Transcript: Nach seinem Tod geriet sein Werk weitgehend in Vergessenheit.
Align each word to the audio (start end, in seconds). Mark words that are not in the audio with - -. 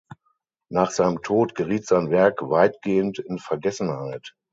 Nach 0.71 0.89
seinem 0.89 1.21
Tod 1.21 1.53
geriet 1.53 1.85
sein 1.85 2.09
Werk 2.09 2.41
weitgehend 2.49 3.19
in 3.19 3.37
Vergessenheit. 3.37 4.33